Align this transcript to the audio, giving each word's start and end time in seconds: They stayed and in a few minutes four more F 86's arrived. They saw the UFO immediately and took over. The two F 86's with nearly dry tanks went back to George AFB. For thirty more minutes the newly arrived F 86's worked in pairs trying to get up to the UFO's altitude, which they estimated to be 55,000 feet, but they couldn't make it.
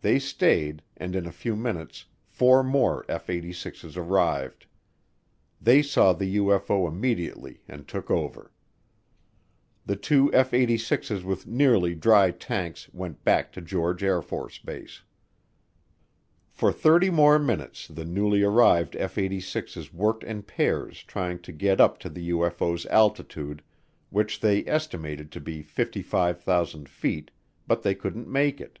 They 0.00 0.18
stayed 0.18 0.82
and 0.96 1.14
in 1.14 1.26
a 1.26 1.30
few 1.30 1.54
minutes 1.54 2.06
four 2.26 2.64
more 2.64 3.04
F 3.08 3.28
86's 3.28 3.96
arrived. 3.96 4.66
They 5.62 5.80
saw 5.80 6.12
the 6.12 6.36
UFO 6.38 6.88
immediately 6.88 7.62
and 7.68 7.86
took 7.86 8.10
over. 8.10 8.50
The 9.86 9.94
two 9.94 10.28
F 10.34 10.50
86's 10.50 11.22
with 11.22 11.46
nearly 11.46 11.94
dry 11.94 12.32
tanks 12.32 12.92
went 12.92 13.22
back 13.22 13.52
to 13.52 13.60
George 13.60 14.02
AFB. 14.02 15.00
For 16.50 16.72
thirty 16.72 17.10
more 17.10 17.38
minutes 17.38 17.86
the 17.86 18.04
newly 18.04 18.42
arrived 18.42 18.96
F 18.96 19.14
86's 19.14 19.94
worked 19.94 20.24
in 20.24 20.42
pairs 20.42 21.04
trying 21.04 21.38
to 21.42 21.52
get 21.52 21.80
up 21.80 22.00
to 22.00 22.08
the 22.08 22.30
UFO's 22.30 22.86
altitude, 22.86 23.62
which 24.08 24.40
they 24.40 24.66
estimated 24.66 25.30
to 25.30 25.40
be 25.40 25.62
55,000 25.62 26.88
feet, 26.88 27.30
but 27.68 27.84
they 27.84 27.94
couldn't 27.94 28.26
make 28.26 28.60
it. 28.60 28.80